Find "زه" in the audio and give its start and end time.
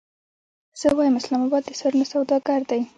0.79-0.87